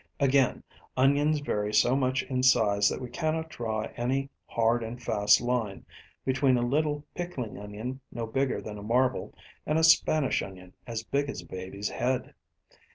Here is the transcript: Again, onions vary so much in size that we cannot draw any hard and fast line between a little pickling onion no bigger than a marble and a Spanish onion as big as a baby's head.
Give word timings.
Again, 0.19 0.63
onions 0.97 1.41
vary 1.41 1.71
so 1.75 1.95
much 1.95 2.23
in 2.23 2.41
size 2.41 2.89
that 2.89 2.99
we 2.99 3.07
cannot 3.07 3.51
draw 3.51 3.81
any 3.95 4.31
hard 4.47 4.81
and 4.81 4.99
fast 4.99 5.39
line 5.39 5.85
between 6.25 6.57
a 6.57 6.65
little 6.65 7.05
pickling 7.13 7.59
onion 7.59 7.99
no 8.11 8.25
bigger 8.25 8.63
than 8.63 8.79
a 8.79 8.81
marble 8.81 9.35
and 9.63 9.77
a 9.77 9.83
Spanish 9.83 10.41
onion 10.41 10.73
as 10.87 11.03
big 11.03 11.29
as 11.29 11.43
a 11.43 11.45
baby's 11.45 11.89
head. 11.89 12.33